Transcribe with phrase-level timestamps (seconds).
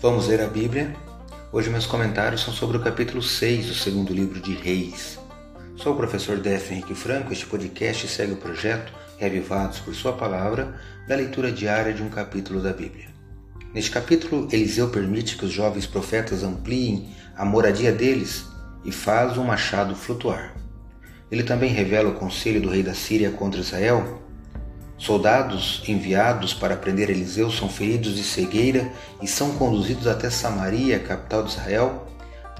[0.00, 0.94] Vamos ler a Bíblia?
[1.52, 5.18] Hoje meus comentários são sobre o capítulo 6 do segundo livro de Reis.
[5.76, 7.32] Sou o professor Décio Henrique Franco.
[7.32, 12.60] Este podcast segue o projeto Reavivados por Sua Palavra da leitura diária de um capítulo
[12.60, 13.08] da Bíblia.
[13.72, 18.44] Neste capítulo, Eliseu permite que os jovens profetas ampliem a moradia deles
[18.84, 20.54] e faz o um machado flutuar.
[21.30, 24.22] Ele também revela o conselho do rei da Síria contra Israel
[24.98, 28.90] Soldados enviados para prender Eliseu são feridos de cegueira
[29.22, 32.04] e são conduzidos até Samaria, capital de Israel,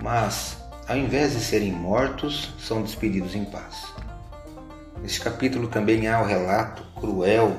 [0.00, 0.56] mas,
[0.86, 3.92] ao invés de serem mortos, são despedidos em paz.
[5.02, 7.56] Neste capítulo também há o relato cruel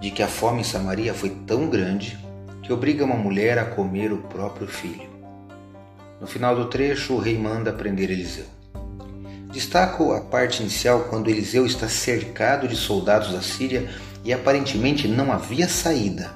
[0.00, 2.18] de que a fome em Samaria foi tão grande
[2.62, 5.08] que obriga uma mulher a comer o próprio filho.
[6.20, 8.46] No final do trecho, o rei manda prender Eliseu.
[9.56, 13.88] Destaco a parte inicial quando Eliseu está cercado de soldados da Síria
[14.22, 16.30] e aparentemente não havia saída.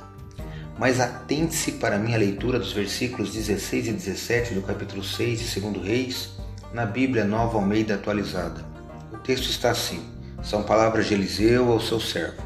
[0.79, 5.61] Mas atente-se para a minha leitura dos versículos 16 e 17 do capítulo 6 de
[5.61, 6.31] 2 Reis,
[6.73, 8.65] na Bíblia Nova Almeida atualizada.
[9.13, 10.03] O texto está assim:
[10.43, 12.43] são palavras de Eliseu ao seu servo.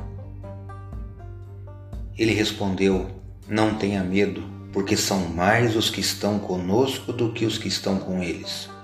[2.19, 3.13] Ele respondeu:
[3.49, 7.97] Não tenha medo, porque são mais os que estão conosco do que os que estão
[7.97, 8.75] com eles.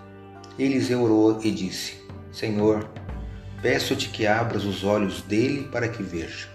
[0.59, 1.95] Eliseu orou e disse:
[2.33, 2.89] Senhor,
[3.63, 6.49] Peço-te que abras os olhos dele para que veja.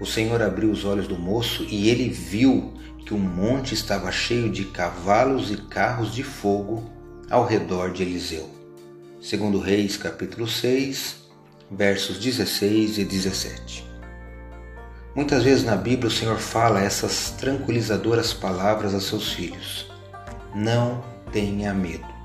[0.00, 2.74] O Senhor abriu os olhos do moço e ele viu
[3.06, 6.90] que o monte estava cheio de cavalos e carros de fogo
[7.30, 8.48] ao redor de Eliseu.
[9.22, 11.16] Segundo Reis, capítulo 6,
[11.70, 13.86] versos 16 e 17.
[15.14, 19.90] Muitas vezes na Bíblia o Senhor fala essas tranquilizadoras palavras a seus filhos.
[20.54, 22.17] Não tenha medo.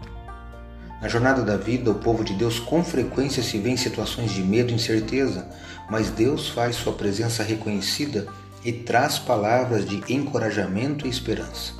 [1.03, 4.41] Na jornada da vida, o povo de Deus com frequência se vê em situações de
[4.41, 5.45] medo e incerteza,
[5.89, 8.25] mas Deus faz sua presença reconhecida
[8.63, 11.73] e traz palavras de encorajamento e esperança.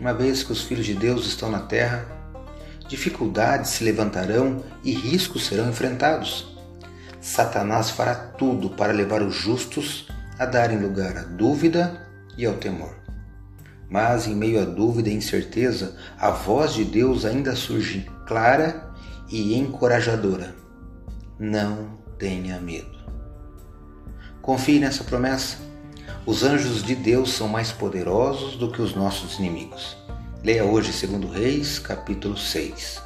[0.00, 2.04] Uma vez que os filhos de Deus estão na terra,
[2.88, 6.58] dificuldades se levantarão e riscos serão enfrentados.
[7.20, 12.92] Satanás fará tudo para levar os justos a darem lugar à dúvida e ao temor.
[13.90, 18.88] Mas em meio à dúvida e incerteza, a voz de Deus ainda surge clara
[19.28, 20.54] e encorajadora.
[21.38, 23.00] Não tenha medo.
[24.40, 25.56] Confie nessa promessa.
[26.24, 29.96] Os anjos de Deus são mais poderosos do que os nossos inimigos.
[30.44, 33.02] Leia hoje 2 Reis, capítulo 6.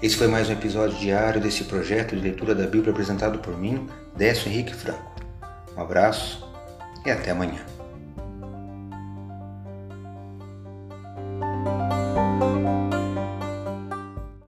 [0.00, 3.88] Esse foi mais um episódio diário desse projeto de leitura da Bíblia apresentado por mim,
[4.16, 5.12] Décio Henrique Franco.
[5.76, 6.46] Um abraço
[7.04, 7.77] e até amanhã.